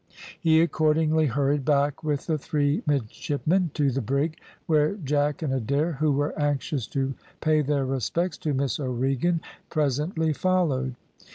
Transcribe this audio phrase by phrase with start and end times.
[0.39, 5.91] He accordingly hurried back with the three midshipmen to the brig, where Jack and Adair,
[5.93, 10.95] who were anxious to pay their respects to Miss O'Regan, presently followed.